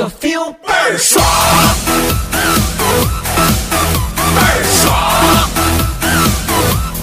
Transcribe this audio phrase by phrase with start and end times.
[0.00, 1.22] 个 feel 倍儿爽，
[4.34, 4.88] 倍儿爽，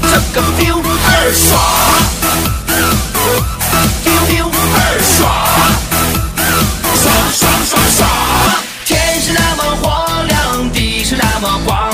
[0.02, 1.46] 这个 feel 倍儿爽
[4.04, 5.30] ，feel feel 倍儿爽，
[6.96, 7.40] 爽爽
[7.70, 8.02] 爽爽。
[8.84, 9.86] 天是那么火
[10.28, 11.94] 亮，地是那么广，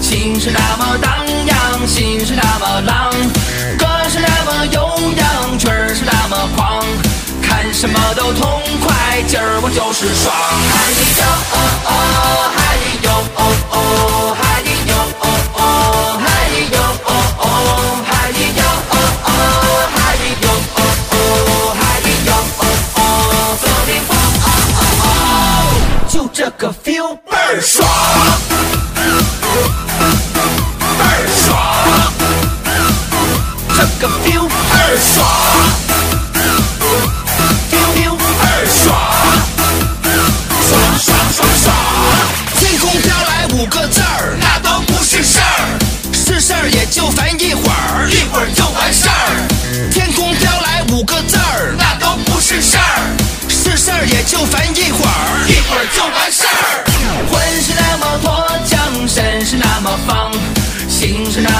[0.00, 3.12] 情是那么荡漾，心是那么浪，
[7.80, 10.34] 什么都痛快，今儿我就是爽。
[10.34, 11.22] 嗨哟
[11.54, 11.90] 哦哦，
[12.56, 12.58] 嗨
[13.04, 13.40] 哟哦
[13.70, 13.76] 哦，
[14.36, 14.42] 嗨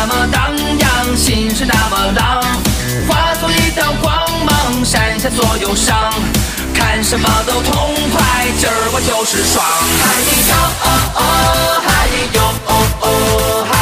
[0.09, 2.42] 么荡漾，心是那么浪，
[3.06, 6.12] 化作一道光芒，闪下所有伤。
[6.75, 9.63] 看什么都痛快，今儿我就是爽。
[10.02, 10.05] 嗨
[10.48, 10.52] 哟
[10.85, 11.20] 哦哦，
[11.86, 11.89] 嗨
[12.35, 12.36] 哟
[12.67, 13.07] 哦哦，
[13.70, 13.73] 嗨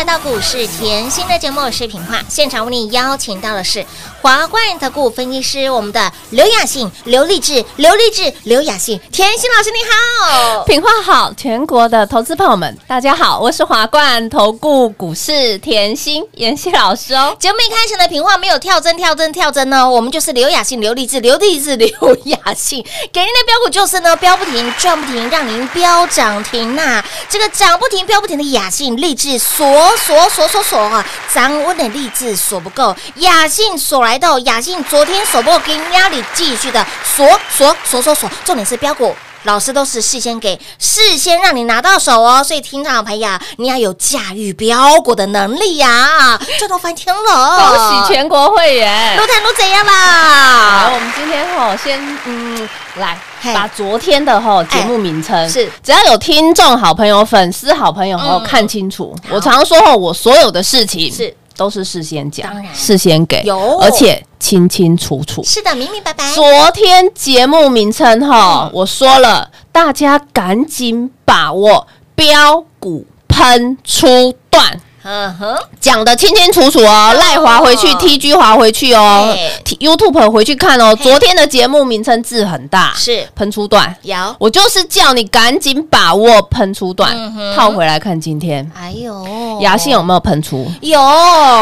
[0.00, 2.22] 来到股市甜心的节目，我是品化。
[2.26, 3.84] 现场为你邀请到的是
[4.22, 10.64] 华冠投顾分析师，我们的刘雅信、刘立志、刘立志、刘雅信，甜心老师你好。
[10.64, 17.36] 品话好，全国的投资朋友们，大家好，我是华冠投顾股市甜心妍希老师哦。
[17.38, 21.90] 节目一开始呢，品话没有跳针、跳针、跳针呢，我们就是刘雅信、刘立志、刘立志、刘
[22.24, 39.14] 雅信，给您的标股就是呢，标不停，赚不停，让您飙涨停呐、这个涨不停、飙不停的雅信、励志锁锁锁锁锁啊，掌握的励志锁不够，雅信锁来到，雅信昨天锁不够，给压力继续的锁锁锁锁锁，重点是标股。
[39.44, 47.74] 老师都是事先给，事先让你拿到手哦，所以听众朋友，你要有驾驭标股的能力呀，赚到翻天了！
[47.74, 49.16] 恭喜全国会员！
[49.16, 50.90] 陆探都怎样来，啦？
[50.92, 53.18] 我们今天吼先嗯来
[53.54, 59.16] 把昨天的吼节目名称是只要有听众好朋友、粉丝好朋友吼嗯看清楚。
[59.30, 65.44] 我常说吼，我所有的事情是都是事先讲当然、事先给，有而且清清楚楚。
[65.44, 66.32] 是的，明明白白。
[66.32, 74.80] 昨天节目名称哈嗯，我说了，大家赶紧把握标股喷出段。
[75.12, 80.94] 嗯哼，讲的清清楚楚哦，赖华回去，TG 滑回去哦嘿，T-，YouTube 回去看哦。
[80.94, 84.16] 昨天的节目名称字很大，是喷出段，有。
[84.38, 87.12] 我就是叫你赶紧把握喷出段
[87.56, 90.70] 套回来看今天哎呦，雅信有没有喷出？
[90.80, 91.00] 有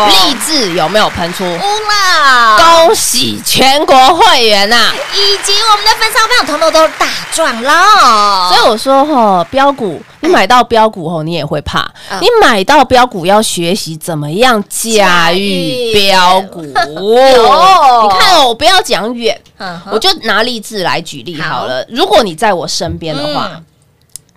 [0.08, 1.42] 励志有没有喷出？
[1.44, 4.92] 乌啦，恭喜全国会员呐！
[5.14, 8.50] 以及我们的粉丝好朋友，统统都大赚了。
[8.52, 11.80] 所以我说哈，标股你买到标股后，你也会怕。
[12.10, 16.60] 嗯你买到标股要学习怎么样驾驭标股。
[16.66, 21.84] 你看哦，我不要讲远，嗯我就拿例子来举例好好了。
[21.88, 23.64] 如果你在我身边的话嗯。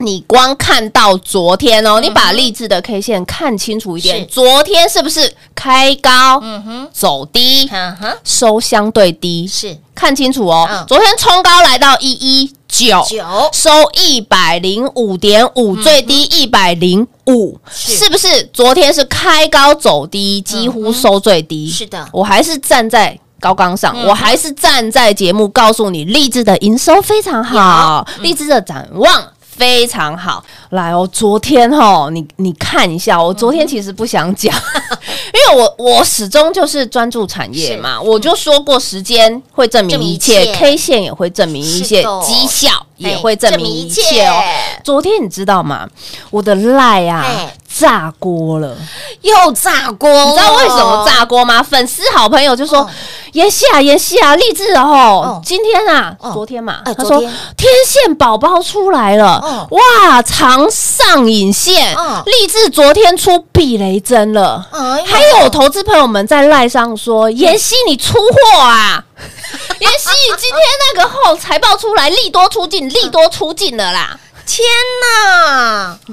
[0.01, 9.47] 你光看到昨天哦，你把励志的 K 线看清楚一点，昨天是不是开高嗯哼，走低，嗯哼，收相对低？
[9.47, 9.77] 是。
[9.93, 13.23] 看清楚哦嗯，昨天冲高来到一一九，九。
[13.53, 17.97] 收一百零五点五，最低一百零五，嗯是。
[17.97, 18.43] 是不是？
[18.51, 21.69] 昨天是开高走低，几乎收最低。
[21.69, 22.07] 是的。
[22.11, 23.17] 我还是站在。
[23.41, 24.05] 高岗上，嗯。
[24.07, 29.27] 我还是站在节目告诉你，励志的营收非常好，励志的展望
[29.57, 30.43] 非常好。
[30.69, 34.53] 来哦，昨天哦，你你看一下，我昨天其实不想讲，
[35.33, 44.41] 因为我我始终就是专注产业嘛，我就说过时间会证明一切明一切，K 线也会证明一切，绩效也哎会证明一切哦。
[44.83, 45.87] 昨天你知道吗？
[46.31, 48.75] 我的赖啊哎炸锅了。
[49.21, 51.05] 又炸锅，你知道为什么？
[51.05, 51.61] 炸锅吗？
[51.61, 52.89] 粉丝好朋友就说
[53.33, 64.67] ：“妍希啊，妍希啊，励志哦哦，今天啊，哦昨天嘛，哎他说天天线宝宝出来了哦，哇，长上影线哦，励志昨天出避雷针了。”
[65.05, 69.03] 还有投资朋友们在赖上说：“妍希，你出货啊！
[69.79, 70.59] 妍希，今天
[70.95, 74.17] 那个后财报出来，利多出尽，利多出尽了啦。
[74.45, 74.67] 天
[75.01, 75.97] 哪！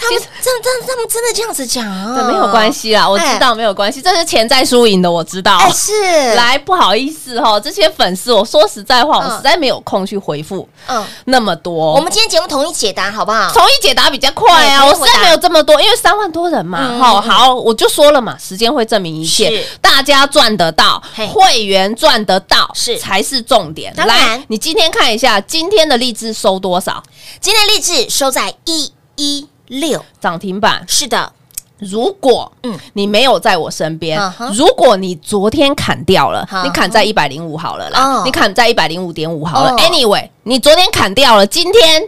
[0.00, 2.14] 他们真真他们真的这样子讲啊？
[2.16, 5.56] 这没有关系啦，我知道没有关系，这是潜在输赢的，我知道。
[5.58, 5.92] 哎，是
[6.34, 11.94] 来，不好意思哈，这些粉丝，我说实在话，嗯我实在没有空去回复嗯，那么多。
[11.94, 13.50] 我们今天节目统一解答好不好？
[13.52, 16.78] 统一解答比较快啊，我实在没有这么多，因为三万多人嘛。
[16.82, 21.02] 嗯哈，嗯好，我就说了嘛，时间会证明一切，大家赚得到，
[21.32, 23.94] 会员赚得到，是才是重点。
[23.96, 27.02] 来，你今天看一下今天的励志收多少？
[27.40, 30.84] 今天励志收在一一六，涨停板。
[30.86, 31.32] 是的，
[31.78, 34.20] 如果嗯嗯你没有在我身边
[34.54, 37.90] 如果你昨天砍掉了，你砍在一百零五好了哦。
[37.90, 39.70] 啦，你砍在一百零五点五好了。
[39.70, 39.76] 哦。
[39.78, 42.02] Anyway，你昨天砍掉了，今天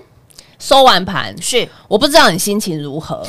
[0.58, 1.68] 收完盘，是。
[1.88, 3.26] 我不知道你心情如何。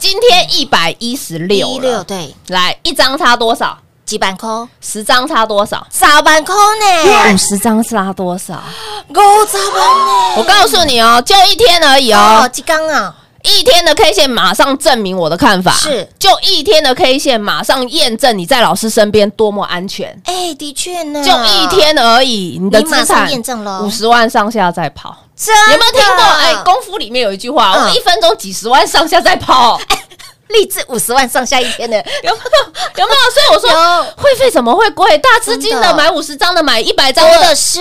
[0.00, 3.78] 今天一百一十六一六，对，来一张差多少？
[4.04, 5.86] 几万空，十张差多少？
[5.92, 8.62] 十万空呢，五十张差多少？
[9.08, 9.14] 五
[9.46, 10.34] 十万呢。
[10.36, 13.14] 我告诉你哦，就一天而已哦，哦，几缸啊？
[13.42, 20.18] 一天的 K 线马上证明我的看法，是就一天的 K 线马上验证你在老师身边多么安全。
[20.24, 26.24] 哎，的确呢，就一，天而已，你的资产验证了五十万上下在跑，真有没有听过？
[26.24, 29.78] 哎，哎，功夫里面有一句话，一分钟几十万上下在跑，
[30.48, 32.72] 励志五十万上下一天的，有没有？
[33.02, 33.30] 有没有？
[33.30, 35.16] 所以我说会费怎么会贵？
[35.18, 37.34] 大资金的的买五十张的，买一百张的。
[37.34, 37.80] 多的是，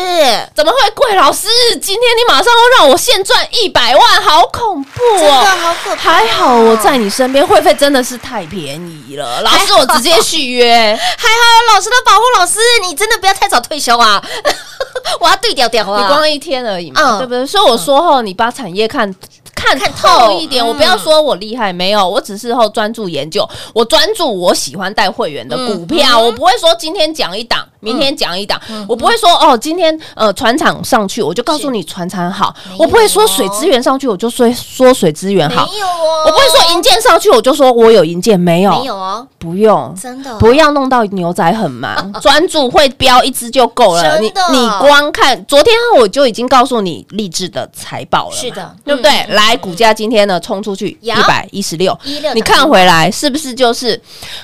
[0.56, 1.14] 怎么会贵？
[1.16, 1.48] 老师，
[1.82, 5.58] 今天你马上要让我现赚一百万，好恐怖真的哦！
[5.62, 6.14] 好可怕。
[6.14, 8.76] 还好我在你身边，会费真的是太便
[9.08, 9.42] 宜了。
[9.42, 10.98] 老师，我直接续约。
[11.18, 11.36] 还好
[11.68, 14.24] 有老师的保护，老师你真的不要太早退休啊！
[15.20, 16.02] 我要对调调啊！
[16.02, 17.46] 你光一天而已嘛，嗯对不对？
[17.46, 19.14] 所以我说后，你把产业看。
[19.64, 20.68] 看看透透一点，嗯。
[20.68, 26.26] 我不要说我厉害，没有，我只是后专注研究，我专注我喜欢带会员的股票，嗯。
[26.26, 32.56] 我不会说今天讲一档，明天讲一档，我不会说哦，今天呃船厂上去，我就告诉你船厂好。
[32.80, 40.34] 我不会说水资源上去，我就说说水资源好，没有哦，我不会说银建上去，我就说我有银建，没有，没有哦，不用，真的。
[40.38, 44.20] 不要弄到牛仔很忙， 专注会标一只就够了。
[44.20, 48.74] 你你光看昨天我就已经告诉你励志的财报了，是的。
[48.86, 49.12] 对不对？
[49.30, 51.98] 来，股价今天呢冲出去有一百一十六。
[52.04, 54.00] 16，你看回来是不是就是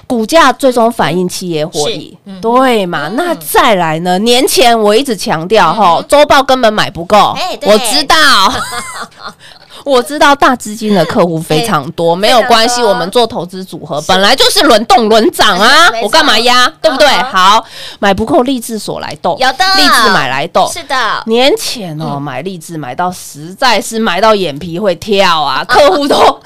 [0.07, 2.17] 股价最终反映企业获利？
[2.41, 3.07] 对嘛？
[3.09, 4.17] 那再来呢？
[4.19, 8.15] 年前我一直强调哈，周报根本买不够我知道。
[9.85, 17.07] 我知道大资金的客户非常多，没有关系，我们做投资组合本来就是轮动轮涨啊我干嘛压，对不对？
[17.31, 17.63] 好，
[17.97, 19.63] 买不够励志所来斗，有的。
[19.77, 25.65] 励志买来斗，是的，年前哦，买励志买到实在是买到眼皮会跳啊，嗯。
[25.65, 26.39] 客户都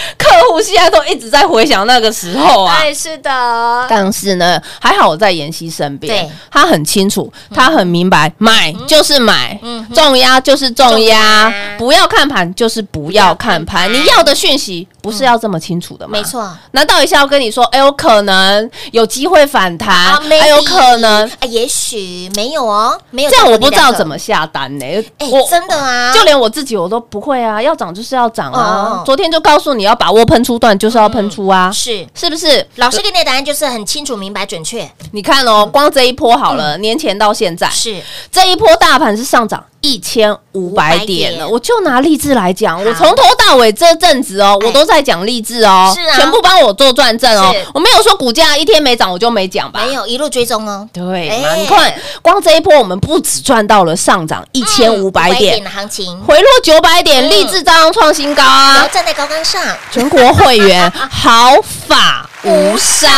[0.18, 2.80] 客户现在都一直在回想那个时候啊。
[2.80, 13.92] 对，是的，但是呢，还好我在妍希身边对，他很清楚，他很明白，买就是买嗯，重压就是重重压压，不要看盘就是不要看盘。
[13.92, 16.12] 你要的讯息不是要这么清楚的吗？
[16.12, 16.24] 没。
[16.24, 24.84] 错，难道一下要跟你说，哎，有可能有机会反弹，啊还有可能啊，也许没有哦，没有这样，我不知道怎么下单呢？
[25.18, 29.02] 哎我，真的啊，就连我自己我都不会啊，要涨就是要涨哦啊。
[29.06, 32.06] 昨天就告诉你要把握喷出段，就是要喷出啊，是。
[32.14, 32.64] 是不是？
[32.76, 38.00] 老师给你的答案就是很清楚、明白、准确，你看哦，光这一波好了，年前到现在，是。
[38.30, 41.48] 这一波大盘是上涨一千五百500点点了。
[41.48, 44.66] 我就拿励志来讲，我从头到尾这阵子哦，哎。
[44.66, 46.16] 我都在讲励志哦，是啊。
[46.16, 47.54] 全部帮我做转正哦。
[47.72, 49.84] 我没有说股价一天没涨我就没讲吧？
[49.86, 57.30] 没有一路追踪哦，对你看，光这一波我们不止赚到了上涨一千五百点，的行情，回落九百点，嗯。
[57.30, 58.74] 励志照样创新高啊。
[58.74, 58.88] 然后！
[58.92, 61.56] 站在高岗上，全国会员 毫
[61.86, 63.10] 发无伤，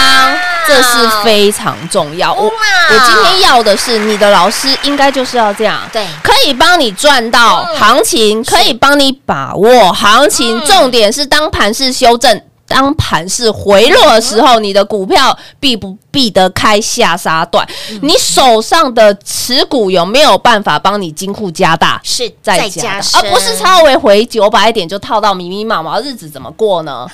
[0.66, 2.32] 这是非常重要。
[2.32, 10.58] 我我今天要的是你的老师，应该就是要这样，对可以帮你赚到嗯行情，可以帮你把握行情。
[10.58, 12.42] 嗯重点是当盘势修正。
[12.70, 17.66] 当盘势回落的时候，你的股票避不避得开下杀段？
[18.02, 22.00] 你手上的持股有没有办法帮你金库加大？
[22.04, 27.08] 是再加而不是稍微回九百点就套到迷迷茫茫，日子怎么过呢？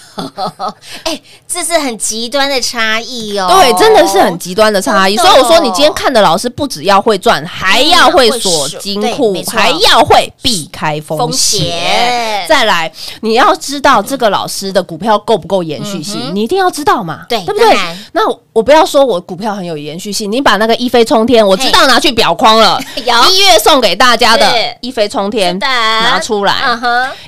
[1.05, 3.49] 哎，这是很极端的差异哦。
[3.49, 5.17] 对，真的是很极端的差异。
[5.17, 12.47] 所以我说，你今天看的老师不只要会赚，还要会锁金库还要会避开风风险险。
[12.47, 17.77] 再来，你要知道这个老师的股票够不够延续性，你一定要知道嘛，对对不对？
[18.13, 24.47] 那我我不要说我股票很有延续性，你把那个一飞冲天，我知道拿去表框了， 一月送给大家的
[24.81, 26.55] 一飞冲天拿出来。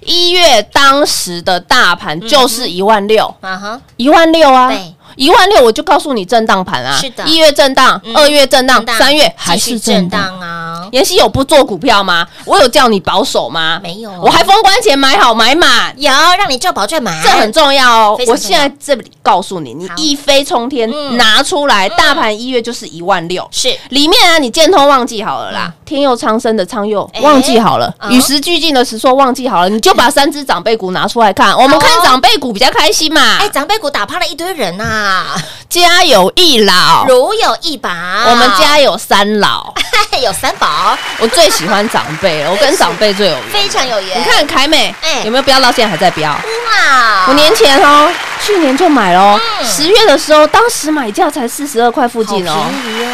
[0.05, 3.35] 一月当时的大盘就是一万六。
[3.97, 4.73] 一万六啊，
[5.17, 7.25] 一万六我就告诉你震荡盘啊，是的。
[7.25, 8.17] 一月震荡，嗯。
[8.17, 10.09] 二月震荡三月还是震。
[10.09, 12.27] 荡啊，妍希有不做股票吗？
[12.45, 13.81] 我有叫你保守吗？
[13.83, 15.95] 没有我还封关前买好买满。
[15.97, 33.49] 有让你赚保赚满，这很重要哦我现在这里告诉你，你一飞冲天嗯拿出来，大盘一月就是一万六，是里面啊，你建通忘记好了啦，天佑苍生的苍佑哎忘记好了，嗯与时俱进的时说忘记好了，你就把三只长辈股拿出来看，我们看长辈股比较开心嘛哎，。
[33.49, 35.25] 长辈股打趴了一堆人呐，
[35.69, 39.75] 家有一老，如有一宝，我们家有三老，
[40.23, 40.69] 有三宝，
[41.19, 43.43] 我最喜欢长辈了，我跟长辈最有缘。
[43.51, 44.21] 非常有缘。
[44.21, 46.31] 你看凯美哎有没有标到现在还在飙？
[46.31, 48.09] 哇，我年前哦，
[48.45, 52.67] 去年就买了哦，嗯十月的时候，当时买价才四十二块附近哦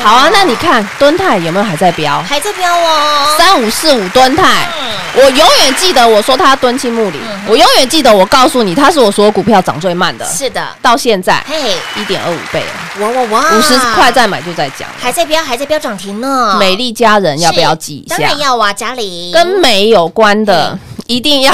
[0.02, 0.16] 好哦。
[0.16, 2.22] 啊，那你看敦泰有没有还在标？
[2.22, 12.64] 还在标哦，三五四五敦泰，嗯我永远记得我说它敦亲睦邻，我永远记得我告诉你，它是我所有股票涨最慢的，是的，到现在嘿，一点二五倍，
[12.98, 14.88] 哇哇哇，五十块再买就在讲。
[15.00, 16.56] 还在标，还在标涨停呢。
[16.58, 18.16] 美丽佳人要不要是记一下？
[18.16, 18.38] 当然？
[18.38, 19.32] 要啊，嘉玲。
[19.32, 21.52] 跟美有关的一定要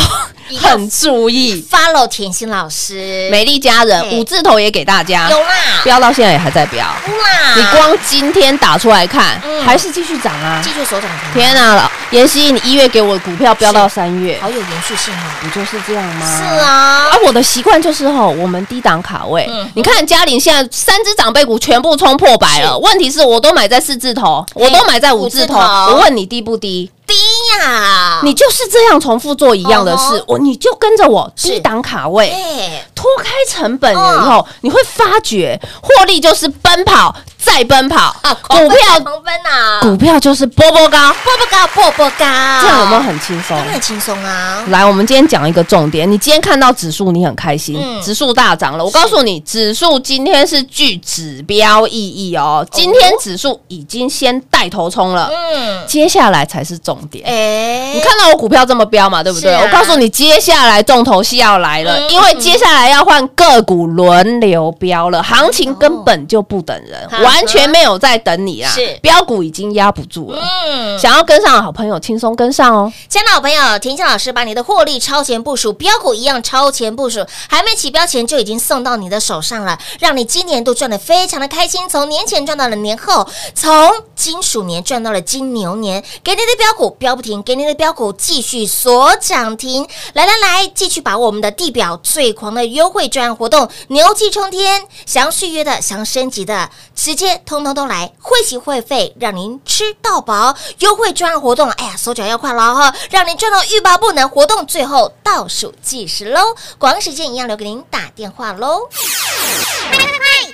[0.61, 1.65] 很注意。
[1.71, 5.49] follow 甜心老师，美丽家人五字头也给大家，有啦，
[5.85, 6.85] 飙到现在也还在飙。
[6.85, 10.61] 哇，你光今天打出来看，嗯还是继续涨啊！
[10.65, 15.27] 继续手涨停，天啊，老妍希，你一月给我股票飙到三月，好有延续性哦。
[15.43, 16.27] 不就是这样吗？
[16.27, 16.43] 是。
[16.59, 19.47] 啊啊，，我的习惯就是吼，我们低档卡位。
[19.49, 25.11] 嗯你看嘉玲现在三只长辈股全部冲破百了，问题是我都买在四字头，我都买在。
[25.11, 26.89] 五字头我问你低不低？
[27.11, 42.27] 低呀，你就是这样重复做一样的事哦，我你就跟着我是低档卡位，哎，脱开成本了以后，你会发觉获利就是奔跑再奔跑，啊，股票狂奔啊，股票就是波波高，波波高，波波高，
[42.61, 43.57] 这样有没有很轻松？
[43.65, 43.81] 很？
[43.81, 44.63] 轻松啊？
[44.69, 46.11] 来，我们今天讲一个重点。
[46.11, 48.01] 你今天看到指数，你很开心，嗯。
[48.03, 48.85] 指数大涨了。
[48.85, 52.65] 我告诉你，指数今天是具指标意义哦。
[52.71, 57.27] 今天指数已经先带头冲了，嗯，接下来才是重点。
[57.27, 59.55] 哎，你看到我股票这么飙嘛，对不对？
[59.55, 59.63] 啊。
[59.65, 68.71] 我告诉你，接下来重头戏要来了，嗯因为接下来要换个股轮流飙了，行情根本就不等人，哦完全没有在等你啊。
[68.73, 72.93] 是标股已经压不住了，嗯，想要跟上的好朋友轻松跟上哦。
[73.09, 81.89] 亲爱的好朋友，田心老师把你的获利超前部署，标股一样超前部署，还没起标前就已经送到你的手上了，让你今年度赚的非常的开心。
[81.89, 89.87] 从年前赚到了年后，从金鼠年赚到了金牛年，给你的标股标不停，给你的标股继续锁涨停。
[90.15, 94.87] 来来来，继续把握我们的地表最狂的优惠专案活动，牛气冲天！
[95.07, 100.57] 想要续约的，想要升级的，直接通通都来，会息会费，让您吃到饱。
[100.79, 104.27] 优惠专案活动，哎呀，手脚要快了哈，让您赚到欲罢不能。
[104.27, 108.89] 活动最后倒数计时喽，广告时间一样留给您打电话喽。
[108.89, 110.09] 快快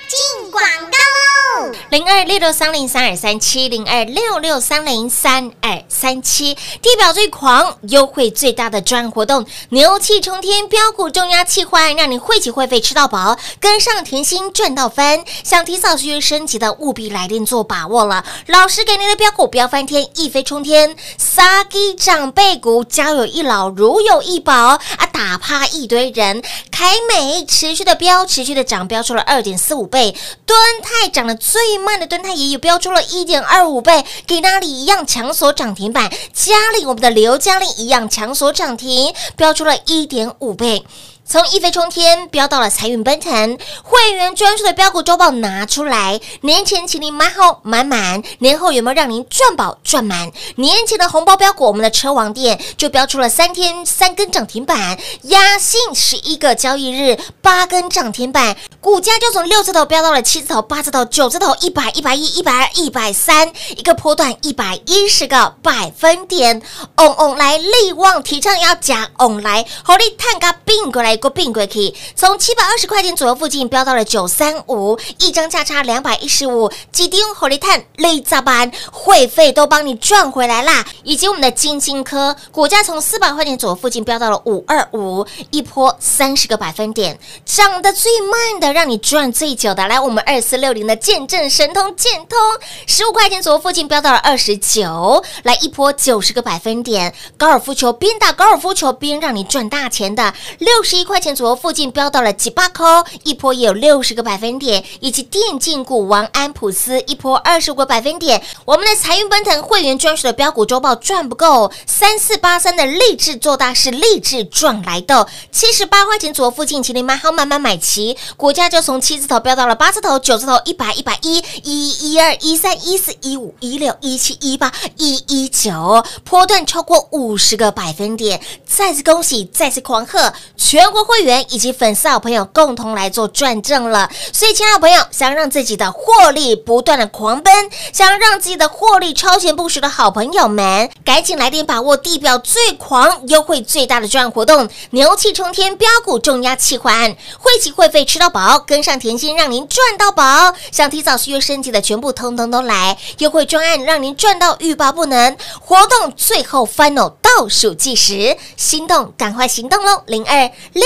[0.09, 1.56] 进广告喽！
[1.89, 15.23] 零二六六三零三二三七零二六六三零三二三七，地表最狂，优惠最大的专案活动，牛气冲天，标股重压气换，让你会起会费吃到饱，跟上甜心赚到翻。
[15.45, 18.25] 想提早续约升级的，务必来电做把握了。
[18.47, 24.81] 老师给您的标股飙翻天，一飞冲天，杀鸡长辈股，家有一老，如有一宝啊，
[25.13, 26.43] 打趴一堆人。
[26.69, 30.13] 凯美持续的飙，持续的涨，飙出了二点四五倍。
[30.45, 36.11] 敦泰涨得最慢的敦泰也有标出了一点二五倍，给那里一样强锁涨停板。
[36.33, 40.85] 嘉里我们的刘嘉里一样强锁涨停，标出了一点五倍。
[41.29, 50.31] 从一飞冲天飙到了财运奔腾，会员专属的标股周报拿出来，年前请您买好买满，年后有没有让您赚饱赚满？
[50.55, 66.61] 年前的红包标股，我们的车王店就标出了三天三根涨停板，压信十一个交易日八根涨停板，股价就从六字头飙到了七字头、八字头、九字头，一百、一百一、一百二、一百三，一个波段一百一十个百分点。
[66.95, 80.85] 嗡嗡来力旺提倡要加嗡来，火力探个并过来个并过去，从七百二十块钱左右附近飙到了九三五，一张价差两百一十五，几丁火力碳累砸班，会费都帮你赚回来啦。
[81.03, 89.87] 以及我们的金星科股价从四百块钱左右附近飙到了五二五，一波三十个百分点，涨得最慢的，让你赚最久的。
[89.87, 92.37] 来，我们二四六零的见证神通建通，
[92.85, 97.13] 十五块钱左右附近飙到了二十九，来一波九十个百分点。
[97.37, 102.83] 高尔夫球边打高尔夫球边让你赚大钱的，六十一块钱左右附近飙到了几八扣，
[103.23, 104.83] 一波也有六十个百分点。
[104.99, 108.43] 以及电竞股王安普斯一波二十个百分点。
[108.65, 128.41] 我们的财运奔腾会员专属的标股周报赚不够，三四八三的励志做大是励志赚来的，七十八块钱左右附近，请你买好买买买齐，股价就从七字头飙到了八字头、九字头、一百、一百一、一一二、一三、一四、一五、一六、一七、一八、一一九，波段超过五十个百分点。
[128.65, 134.09] 再次恭喜，再次狂贺全国会员以及粉丝好朋友共同来做转正了。
[134.31, 137.53] 所以，亲爱的朋友，想让自己的获利不断的狂奔，
[137.91, 150.53] 想要让自己的获利超前部署的好朋友们，赶紧来电把握地表最狂、优惠最大的专案活动——牛气冲天标股重压企划案，会期会费吃到饱，跟上甜心让您赚到饱。
[150.71, 155.35] 想提早续约升级的全部通通都来，优惠专案让您赚到欲罢不能。
[155.59, 160.03] 活动最后 final 倒数计时，心动赶快行动喽！
[160.05, 160.85] 零二六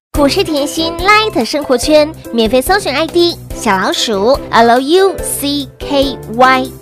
[0.17, 5.15] 股市甜心 Light 生活圈免费搜寻 ID 小老鼠 Lucky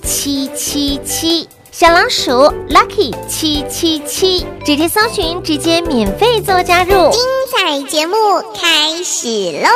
[0.03, 2.31] 七七七，小老鼠
[2.69, 6.89] Lucky 七七七，直接搜寻，直接免费做加入。
[7.11, 8.15] 精彩节目
[8.59, 9.69] 开始喽！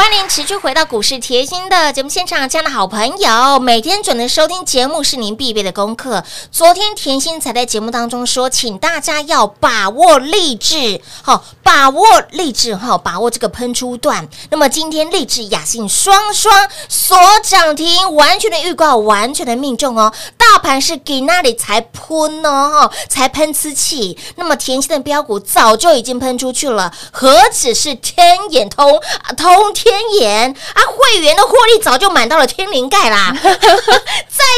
[0.00, 6.24] 欢迎持续回到股市甜心的节目现场，亲爱的好朋友，每天准时收听节目是您必备的功课。
[6.50, 14.26] 昨天甜心才在节目当中说，请大家要把握励志，好，把握励志，哈，把握这个喷出段。
[14.48, 16.50] 那么今天励志雅信双双
[16.88, 20.10] 所涨停，完全的预告，完全的命中哦。
[20.38, 24.16] 大盘是给那里才喷呢，哈，才喷呲气。
[24.36, 28.98] 那么甜心的标股早就已经喷出去了，何止是天眼通，
[29.36, 29.89] 通天。
[29.90, 33.34] 天眼啊，会员的获利早就满到了天灵盖啦！
[33.42, 33.50] 再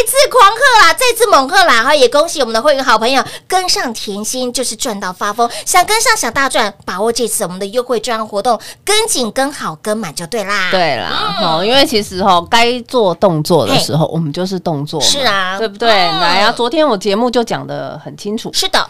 [0.07, 1.83] 次狂贺啦，再次猛贺啦！
[1.85, 5.49] 哈，也恭喜我们的会员好朋友跟上甜心，就是赚到发疯。
[5.64, 10.71] 想跟上想大赚，把握这次我们的优惠专案活动，跟紧跟好跟满就对啦。
[10.71, 15.90] 对啦，哦，因为其实哈，该做动作的时候，我们就是动作，是啊对不对？
[15.90, 18.87] 嗯来啊，昨天我节目就讲的很清楚，是的，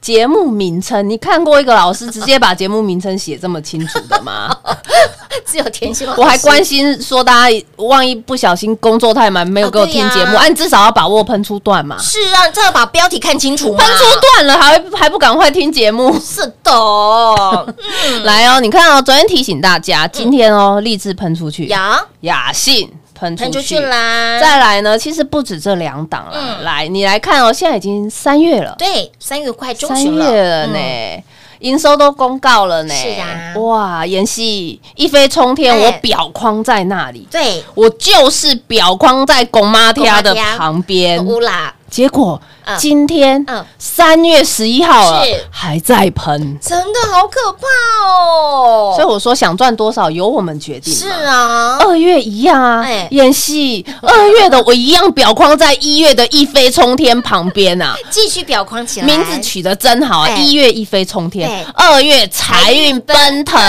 [0.00, 4.56] 节目名称，你看过一个老师直接把节目名称写这么清楚的吗？
[5.44, 11.96] 只有甜心老师我还关心说大家万一不小心工作太忙没有给我听节目，哦对呀啊，你至少要把握喷出段嘛。
[11.98, 13.78] 是啊，这要把标题看清楚嘛。
[13.78, 16.18] 喷出段了，还还不赶快听节目？
[16.20, 23.78] 是的，嗯 来哦，你看哦，昨天提醒大家，今天哦，立志喷出去，雅，雅信喷出喷出去。
[23.80, 24.38] 啦。
[24.38, 26.58] 再来呢，其实不止这两档啦。
[26.58, 26.64] 嗯。
[26.64, 30.78] 来，你来看哦，现在已经三月了，对，三月快中三旬了，月了呢。
[30.78, 31.22] 嗯。
[31.60, 33.54] 营收都公告了呢，是啊。
[33.56, 42.76] 哇，妍希一飞冲天，哎我表框在那里，对，我就是表框在拱妈天的旁边，乌啦，结果嗯。
[42.78, 43.64] 今天嗯。
[43.78, 47.66] 三月十一号了，还在喷，真的好可怕
[48.06, 48.92] 哦。
[48.96, 50.94] 所以我说想赚多少由我们决定。
[50.94, 51.08] 是。
[51.08, 53.84] 啊，二月一样啊哎，演戏。
[54.02, 60.28] 二月的我一样表框在一月的一飞冲天旁边啊， 继续表框起来，名字取得真好啊！
[60.28, 60.36] 哎。
[60.36, 63.60] 一月一飞冲天，二月财运奔腾，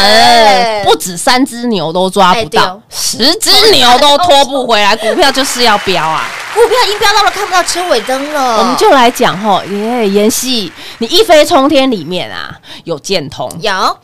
[0.84, 6.30] 不止三只牛都抓不到十只牛都拖不回来，股票就是要飙啊！
[6.54, 8.60] 股票已经飙到了看不到车尾灯了。
[8.60, 13.98] 我们就来讲吼，耶，妍希，你一飞冲天里面啊有建通，有。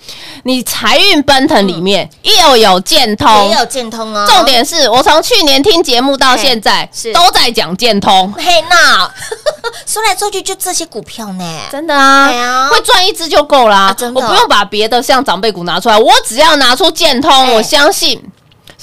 [0.44, 3.50] 你财运奔腾里面又有建通。
[3.50, 4.28] 也，有建通哦。
[4.28, 7.14] 重点是我从去年听节目到现在是。
[7.14, 9.10] 都在讲建通，嘿那
[9.88, 14.20] 说来说去就这些股票呢，真的啊会赚一只就够啦、啊真的。
[14.20, 18.22] 我不用把别的像长辈股拿出来，我只要拿出建通，哎我相信。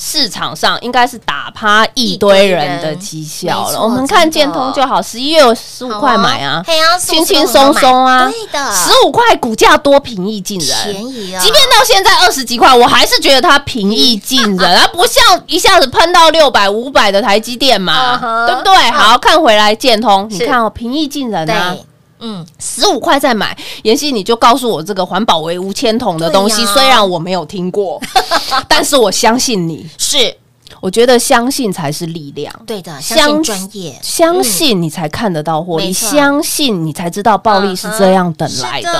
[0.03, 3.83] 市场上应该是打趴一堆人的绩效了。
[3.83, 6.65] 我们看建通就好，十一月十五块买啊，
[6.99, 18.47] 轻轻松松啊，对的，十五块股价多平易近人，便宜啊，即便到现在二十几块，我还是觉得它平易近人， 它不像一下子喷到六百、五百的台积电嗯嘛，哼。
[18.47, 18.91] 对不对？
[18.91, 21.75] 好看回来建通，你看哦，平易近人啊。
[21.75, 21.85] 对。，
[22.21, 28.01] 嗯，十五块再买，妍希你就告诉我这个环保为无铅桶的东西，虽然我没有听过，
[28.69, 29.89] 但是我相信你。
[29.99, 30.35] 是
[30.81, 38.91] 我觉得相信才是力量，对的，相信专业，相信你才看得到获利，相信你才知道暴利是这样等来的。
[38.91, 38.99] 的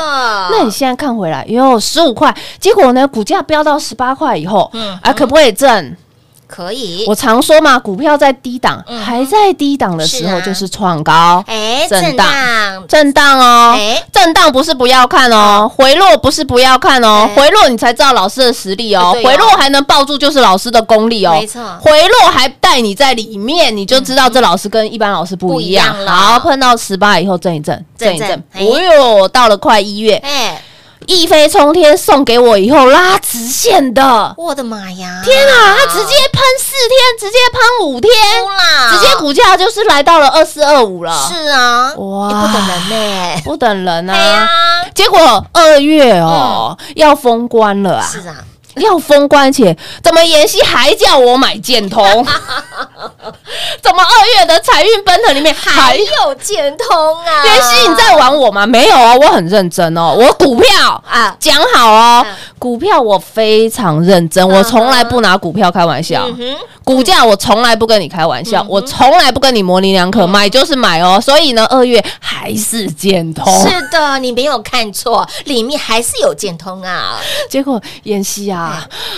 [0.51, 5.97] 那你现在看回来，哟，十五块，结果呢，股价飙到十八块以后，嗯啊，可不可以挣？
[6.51, 9.01] 可以，我常说嘛，股票在低档，嗯。
[9.01, 12.27] 还在低档的时候就是创高，哎，震震荡。
[12.27, 17.35] 荡，震荡哦哎，震荡不是不要看哦，回落不是不要看哦，哎。
[17.35, 19.21] 回落你才知道老师的实力哦，哦。
[19.25, 21.63] 回落还能抱住就是老师的功力哦，没错。
[21.81, 25.95] 回落还带你在里面，你就知道这老师跟一般老师不一样。
[26.07, 28.65] 好，碰到十八以后震一震，震一震，哎。
[28.65, 30.61] 哦哟，到了快一月，哎，
[31.07, 35.21] 一飞冲天送给我以后拉直线的，我的妈呀！
[35.25, 38.13] 天啊，它直接喷四天，直接喷五天，
[38.57, 43.41] 啦，直接股价就是来到了二四二五了，是啊，哇也不等人呢。
[43.45, 44.41] 不等人哎呀。
[44.41, 48.37] 啊！，结果二月哦要封关了啊，是啊，
[48.77, 52.01] 要封关前怎么妍希还叫我买建通？
[53.83, 57.45] 怎么二月的财运奔腾里面还还有建通啊！
[57.45, 58.67] 妍希你在玩我吗？
[58.67, 61.35] 没有哦，我很认真哦，我股票啊？
[61.39, 66.27] 讲好哦嗯，股票我非常认真，我从来不拿股票开玩笑。
[66.39, 71.21] 嗯，股价我从来不跟你开玩笑，我从来不跟你模棱两可，买就是买哦。
[71.21, 73.47] 所以呢，二月还是建通。
[73.63, 77.19] 是的，你没有看错，里面还是有建通啊！
[77.49, 78.60] 结果妍希啊，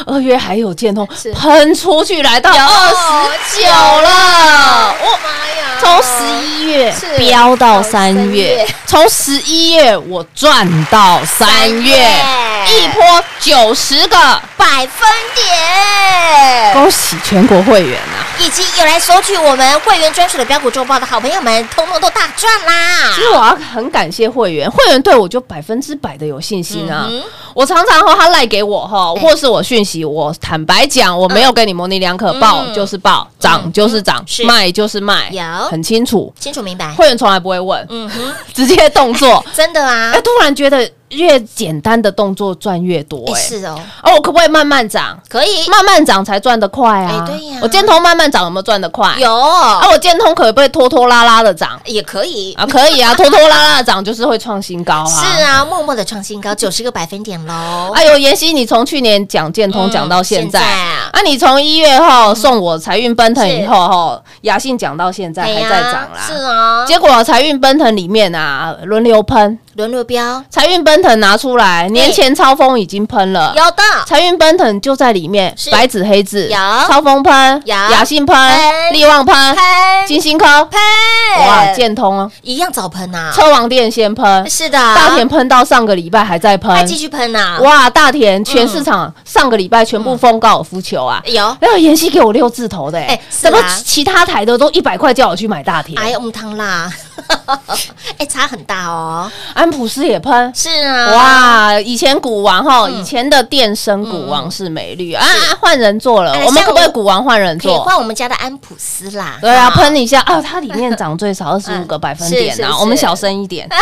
[0.06, 4.94] 二月还有建通喷出去，来到二十九了。
[5.00, 5.78] 我妈呀。
[5.80, 8.54] 从十一月飙到到三三月。
[8.54, 11.48] 月，从十一月我赚到三
[11.82, 12.14] 月，
[12.68, 13.02] 一波
[13.40, 14.16] 九十个，
[14.56, 18.22] 百分点，恭喜全国会员啊！
[18.38, 23.10] 以及有来索取我们会员专属的标股周报的好朋友们，通通都大赚啦！
[23.14, 27.06] 其实我要很感谢会员，会员对我就百分之百的有信心啊。
[27.10, 27.22] 嗯
[27.54, 32.74] 我常常哈，他赖给我哈，哎或是我讯息，我坦白讲，我没有跟你模棱两可，报嗯。
[32.74, 35.42] 就是报，涨就是涨是，卖就是卖，有。
[35.70, 36.30] 很清楚。
[36.38, 39.42] 清楚明白，会员从来不会问，嗯哼， 直接动作。
[39.56, 40.10] 真的啊。
[40.14, 45.18] 哎，，突然觉得越简单的动作赚越多，哎，哎是哦，哦，我可不可以慢慢涨？
[45.28, 47.24] 可以慢慢涨才赚得快啊！
[47.26, 49.14] 哎对呀我建通慢慢涨有没有赚得快？
[49.18, 51.80] 有啊，我建通可不可以拖拖拉拉的涨？
[51.84, 52.52] 也可以。
[52.54, 55.06] 啊，可以啊， 拖拖拉拉的涨就是会创新高啊！
[55.06, 57.92] 是啊，默默的创新高，九十个百分点喽。
[57.94, 66.20] 哎呦，妍希，你从去年讲建通嗯讲到现在，啊啊，你从一月后送我财运奔腾以后哈，雅信讲到现在还在涨啦。
[66.26, 70.42] 是啊，结果财运奔腾里面啊，轮流喷，轮流标。
[70.50, 73.52] 财运奔腾拿出来，年前超风已经喷了。
[73.56, 76.56] 有的，财运奔腾就在里面，白纸黑字，有。
[76.86, 77.74] 超风喷，有。
[77.74, 79.34] 雅信喷喷，力旺喷，
[80.06, 80.80] 金星科，喷，
[81.46, 86.74] 哇，建通啊，一样早喷啊，车王店先喷，是的，大田喷到上个礼拜还在喷。
[86.74, 95.98] 还，继续喷呐，哇，大田全市场上个礼拜全部封高尔夫球啊，有，然后妍希给我六字头的、欸，哎是怎么啊其他台的都一百块叫我去买大田？
[95.98, 96.92] 哎呀，木汤啦，
[98.18, 100.52] 哎，差很大哦，安普斯也喷。
[100.54, 101.80] 是啊，，哇！
[101.80, 107.82] 以前股王哈，嗯以前的电声股王是美绿啊，啊换人做了哎，我们像可不可以我股王换人做？
[107.82, 110.40] 换我们家的安普斯啦，对啊，好喷一下啊！
[110.40, 113.68] 它里面涨最少二十五个百分点啊，我们小声一点。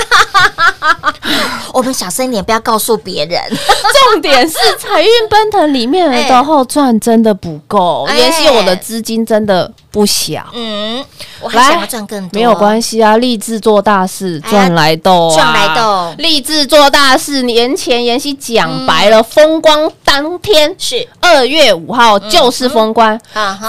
[1.72, 3.40] 我们小声一点，不要告诉别人。
[4.12, 10.44] 重点是财运奔腾里面的后赚真的不够，哎妍希我的资金真的不小。
[10.52, 11.04] 嗯，
[11.40, 16.14] 我还想要赚更多，没有关系啊，立志做大事，赚来斗啊，赚来斗。
[16.18, 21.08] 立志做大事，年前妍希讲白了，风光当天是。
[21.20, 23.20] 二月五号就是封关，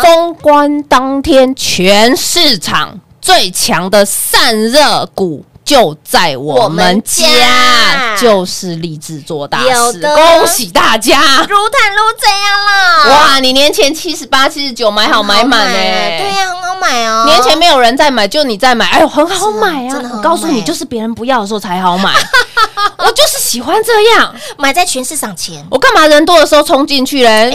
[0.04, 5.44] 封关当天全市场最强的散热股。
[5.64, 11.18] 就在我们家，就是立志做大事，恭喜大家！
[11.48, 13.10] 如坦路怎样啦？
[13.10, 16.52] 哇，你年前七十八、七十九买好买满呢、对呀，
[16.82, 17.26] 买哦。
[17.28, 20.02] 年前没有人在买，就你在买，哎呦，很好买啊！
[20.14, 22.12] 我告诉你，就是别人不要的时候才好买，
[22.98, 24.34] 我就是喜欢这样。
[24.58, 27.52] 买在全市场前，我干嘛人多的时候冲进去嘞？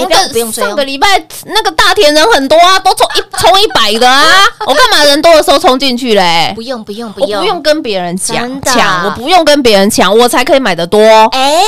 [0.52, 4.24] 上个礼拜那个大田人很多啊，都冲一 冲一百的啊！
[4.66, 6.52] 我干嘛人多的时候冲进去嘞？
[6.54, 11.00] 不用不用不我用，不用跟别人抢抢，我不用跟别人抢，我才可以买的多。
[11.32, 11.62] 哎，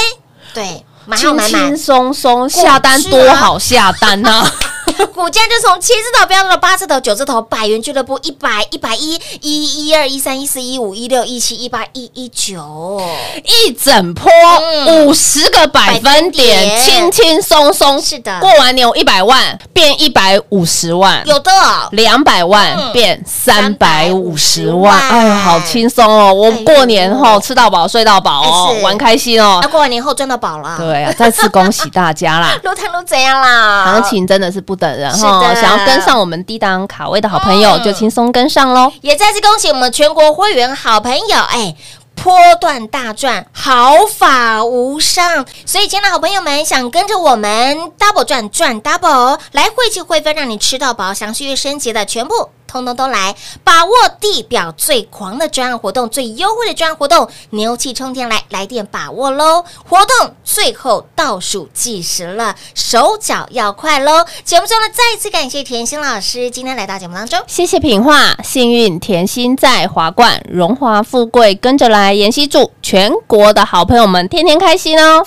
[0.54, 0.84] 对，
[1.16, 4.46] 轻轻，松松下单多好下单呐、
[5.14, 13.00] 股价就从七字头飙到了八字头、九字头，百元俱乐部一百、一百一、一一二、一三、一四、一五、一六、一七、一八、一一九，
[13.44, 18.00] 一整波嗯五十个百分点，轻轻松松。
[18.00, 21.50] 是的过完年我一百万变一百五十万，有的
[21.92, 26.32] 两百万嗯变三百五十万，哎呀，好轻松哦！
[26.32, 29.68] 我过年后吃到饱睡到饱哦玩开心哦那。
[29.68, 32.56] 过完年后赚到饱了，对啊，再次恭喜大家啦！
[32.62, 33.84] 路摊都怎样啦？
[33.84, 38.90] 行情真的是不等人是哈，的想要跟上我们低档卡位的好朋友，嗯就轻松跟上喽。
[39.02, 41.76] 也再次恭喜我们全国会员好朋友，哎。
[42.20, 45.46] 波段大赚，毫发无伤。
[45.64, 51.14] 所以，亲爱的好朋友们，想跟着我们 double 赚赚 double，来汇聚会分，让你吃到饱。
[51.14, 52.50] 详细月升级的全部。
[52.68, 59.64] 通通都来把握地表最狂的专案活动，最优惠的专案活动，牛气冲天来来电把握喽！
[59.88, 64.26] 活动最后倒数计时了，手脚要快喽！
[64.44, 67.42] 节目中呢，再次感谢甜心老师今天来到节目当中。
[67.46, 72.18] 谢谢品画，幸运甜心在华冠，荣华富贵跟着来。
[72.18, 75.24] 妍希祝全国的好朋友们天天开心哦！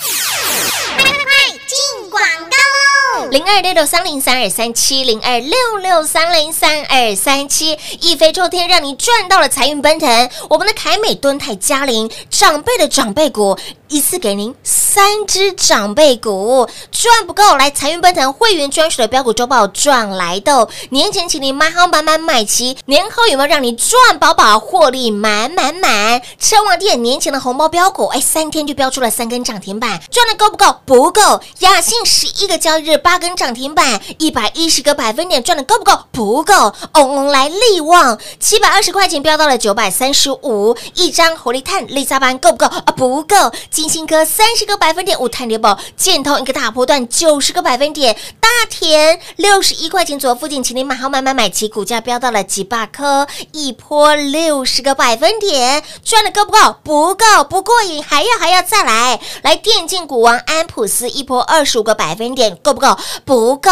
[3.32, 10.30] 零二六六三零三二三七零二六六三零三二三七，一飞冲天，让你赚到了财运奔腾。
[10.50, 13.58] 我们的凯美、敦泰、嘉陵长辈的长辈股，
[13.92, 20.70] 一次给您三只长辈股，赚不够，来财运奔腾会员专属的标股周报赚来的。
[20.92, 26.22] 年前请你买好买满买齐，年后有没有让你赚饱饱，获利满满满？
[26.40, 30.78] 车王店年前的红包标股，哎，三天就标出了三根涨停板，赚的够不够？
[30.86, 31.42] 不够。
[31.60, 36.00] 雅信十一个交易日八根涨停板，一百一十个百分点，赚的够不够？
[36.14, 36.74] 不够。
[36.94, 42.66] 嗡嗡来力旺七百二十块钱飙到了九百三十五，一张活力碳丽莎班够不够？
[42.68, 43.36] 啊，不够。
[43.82, 56.76] 金星科三十个百分点，五碳联宝建通一个大波段九十个百分点，大田六十一块钱左右附近，请你买好买买买齐，股价飙到了几百颗，一波六十个百分点，赚的够不够？
[56.84, 59.20] 不够，不过瘾，还要还要再来。
[59.42, 62.96] 来，电竞股王安普斯一波二十五个百分点，够不够？
[63.26, 63.72] 不够。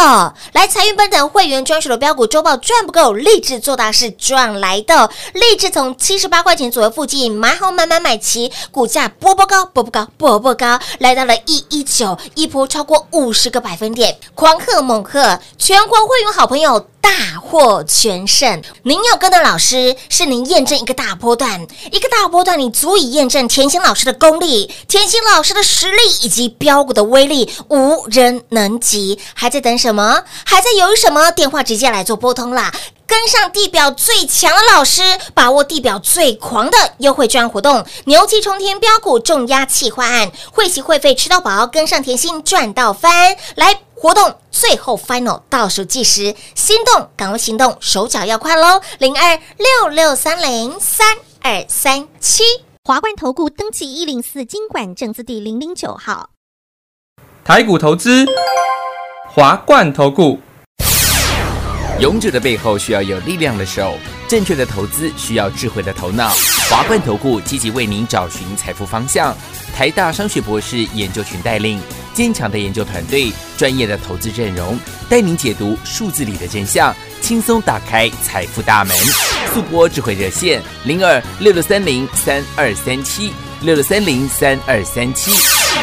[0.54, 4.80] 来，财运奔腾会员专属的标股周报赚不够，励志做大事赚来。
[4.80, 16.86] 的，励志从七十八块钱左右附近买好买买买齐，股价波波高，波波高，波波高，来到了一一九，一波超过五十个百分点，狂贺猛贺，全国会员好朋友。
[17.02, 18.62] 大获全胜！
[18.82, 29.18] 您要跟的老师是您验证一个大波段，一个大波段，你足以验证甜心老师的功力、甜心老师的实力以及标股的威力，无人能及。
[29.34, 30.22] 还在等什么？
[30.44, 31.30] 还在犹豫什么？
[31.32, 32.70] 电话直接来做拨通啦！
[33.10, 35.02] 跟上地表最强的老师，
[35.34, 43.36] 把握地表最狂的优惠券活动，牛气冲天标股重压企划案，会席会费吃到饱，跟上甜心赚到翻！
[43.56, 48.80] 来活动最后 final 倒数计时，心动赶快行动，手脚要快喽！
[49.00, 52.44] 零二六六三零三二三七。
[52.84, 56.30] 华冠投顾登记一零四经管证字第零零九号。
[57.42, 58.24] 台股投资，
[59.34, 60.38] 华冠投顾。
[62.00, 63.94] 勇者的背后需要有力量的手，
[64.26, 66.30] 正确的投资需要智慧的头脑。
[66.70, 69.36] 华冠投顾积极为您找寻财富方向。
[69.76, 71.78] 台大商学博士研究群带领，
[72.14, 73.30] 坚强的研究团队，
[73.60, 74.74] 专业的投资阵容，
[75.06, 78.96] 带您解读数字里的真相，轻松打开财富大门。
[79.52, 85.30] 速播智慧热线零二六六三零三二三七六六三零三二三七。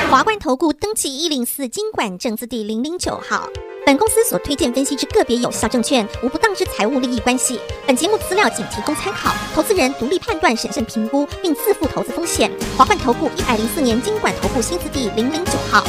[0.10, 3.48] 华冠投顾登记一零四经管证字第零零九号。
[3.86, 7.60] 本公司所推荐分析之个别有效证券，无不当之财务利益关系。
[7.86, 12.52] 本节目资料仅提供参考，投资人独立判断、审慎评估，并自负投资风险。
[12.76, 15.86] 华冠投顾一百零四年经管投顾新字第零零九号。